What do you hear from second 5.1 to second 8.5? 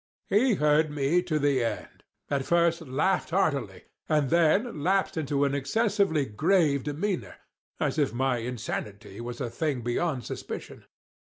into an excessively grave demeanor, as if my